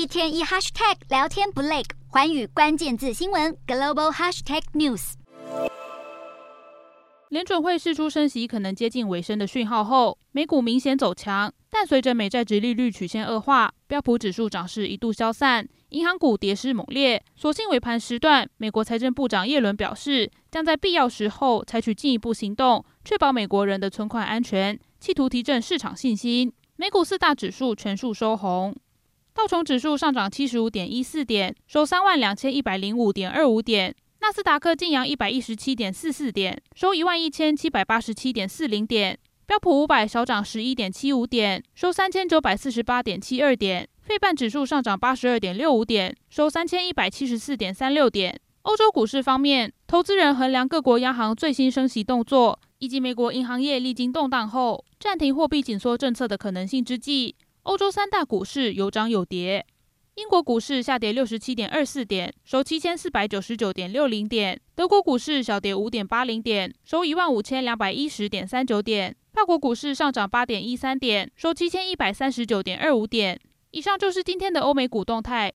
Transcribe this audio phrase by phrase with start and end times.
[0.00, 5.12] 一天一 hashtag 聊天不累，环宇关键字新闻 global hashtag news。
[7.28, 17.22] 联准会释出升息可能接近尾声的讯号后，美股明显走强，但随着美债殖利率曲线恶化，标普指数涨势一度消散，银行股跌势猛烈。
[17.36, 26.50] 所幸尾盘时段，美国财政部长耶伦表示，将在必要时候采取进一步行动，确保美国人的存款安全，企图提振市场信心。
[26.76, 28.74] 美股四大指数全数收红。
[29.32, 39.14] 道琼指数上涨七十五点一四点，收三万两千一百零五点二五点；纳斯达克劲扬一百一十七点四四点，收一万一千七百八十七点四零点；
[39.46, 48.38] 标普五百小涨十一点七五点，收三千九百四十八点七二点；费半指数上涨八十二点六五点，收三千一百七十四点三六点。
[48.62, 57.36] 欧洲股市方面，投资人衡量各国央行最新升息动作，以及美国银行业历经动荡后暂停货币紧缩政策的可能性之际。
[57.64, 59.66] 欧洲三大股市有涨有跌，
[60.14, 73.38] 英国股市下跌六十七点二四点，收七千四百九十九点六零点；德国股市小跌五点八零点，收一万五千两百一十点三九点；法国股市上涨八点一三点，收七千一百三十九点二五点。
[73.72, 75.48] 以上就是今天的欧美股动态，